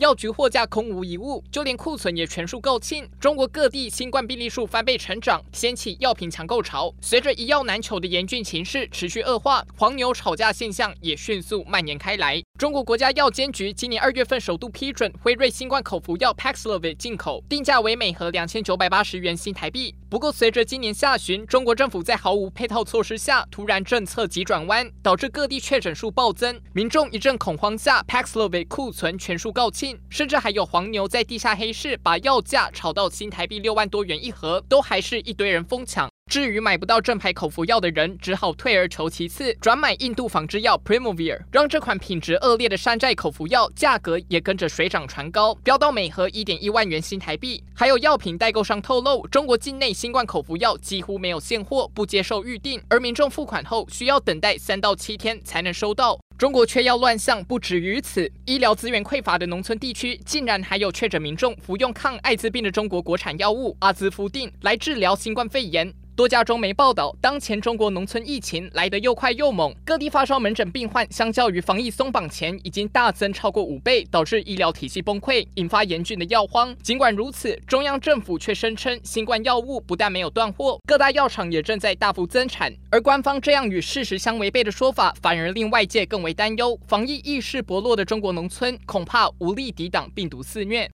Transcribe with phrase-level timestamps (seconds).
[0.00, 3.06] 药局货架空无一物，就连库存也全数购罄。
[3.20, 6.90] 中国各地新冠病例数翻倍成长，掀起药品抢购潮。
[7.02, 12.42] 随着一药难求的严峻情势持续恶化，黄牛炒价现象也迅速蔓延开来。
[12.58, 19.94] 中国国家药监局今年二月份首度批准辉瑞新冠口服药 Paxlovid 进口，定价为每盒两千九百八十元新台币。
[20.08, 36.08] 不过，随着今年下旬，中国政府在毫无配套措施下，突然政策急转弯，导致各地确诊数暴增，民众一阵恐慌下，Paxlovid 库存全数告罄，甚至还有黄牛在地下黑市把药价炒到新台币六万多元一盒，都还是一堆人疯抢。
[36.30, 47.64] 至于买不到正牌口服药的人，只好退而求其次，转买印度仿制药 Primovir，让这款品质恶劣的山寨口服药价格也跟着水涨船高，飙到每盒一点一万元新台币。
[47.74, 56.19] 还有药品代购商透露，中国境内新冠口服药几乎没有现货，不接受预订，而民众付款后需要等待三到七天才能收到。
[56.40, 65.92] 中国缺药乱象不止于此，医疗资源匮乏的农村地区，竟然还有确诊民众服用抗艾滋病的中国国产药物阿兹夫定来治疗新冠肺炎。
[66.20, 76.76] 多家中媒报道，当前中国农村疫情来得又快又猛，各地发烧门诊病患相较于防疫松绑前已经大增超过五倍，导致医疗体系崩溃，引发严峻的药荒。
[76.82, 82.70] 尽管如此，中央政府却声称新冠药物不但没有断货，各大药厂也正在大幅增产。
[82.90, 86.78] 而官方这样与事实相违背的说法，反而令外界更为担忧。
[86.86, 90.86] 防疫意识薄弱的中国农村，恐怕无力抵挡病毒肆虐。